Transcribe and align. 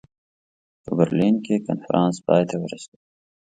په 0.83 0.91
برلین 0.99 1.35
کې 1.45 1.63
کنفرانس 1.67 2.15
پای 2.25 2.43
ته 2.49 2.55
ورسېد. 2.59 2.99